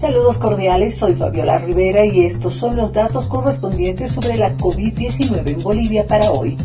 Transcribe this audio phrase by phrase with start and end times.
[0.00, 5.62] Saludos cordiales, soy Fabiola Rivera y estos son los datos correspondientes sobre la COVID-19 en
[5.62, 6.56] Bolivia para hoy.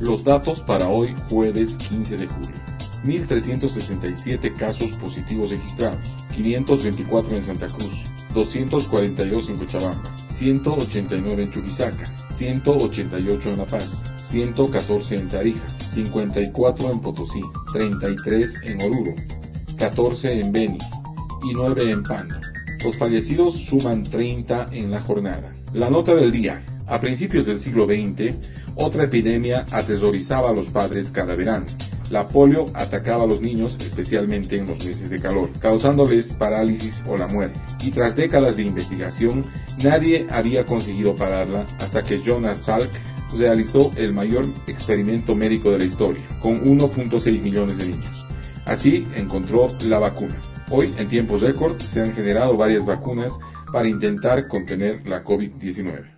[0.00, 2.56] Los datos para hoy, jueves 15 de julio.
[3.04, 6.00] 1.367 casos positivos registrados,
[6.34, 8.02] 524 en Santa Cruz,
[8.34, 16.98] 242 en Cochabamba, 189 en Chuquisaca, 188 en La Paz, 114 en Tarija, 54 en
[16.98, 19.14] Potosí, 33 en Oruro,
[19.78, 20.78] 14 en Beni
[21.44, 22.47] y 9 en Pando.
[22.84, 25.52] Los fallecidos suman 30 en la jornada.
[25.72, 26.62] La nota del día.
[26.86, 28.34] A principios del siglo XX,
[28.76, 31.66] otra epidemia aterrorizaba a los padres cada verano.
[32.10, 37.18] La polio atacaba a los niños, especialmente en los meses de calor, causándoles parálisis o
[37.18, 37.60] la muerte.
[37.84, 39.44] Y tras décadas de investigación,
[39.82, 42.90] nadie había conseguido pararla hasta que Jonas Salk
[43.36, 48.26] realizó el mayor experimento médico de la historia, con 1.6 millones de niños.
[48.64, 50.40] Así encontró la vacuna.
[50.70, 53.38] Hoy, en tiempos récord, se han generado varias vacunas
[53.72, 56.17] para intentar contener la COVID-19.